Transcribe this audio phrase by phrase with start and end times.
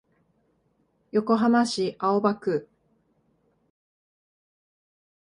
[1.11, 2.67] 横浜市青葉区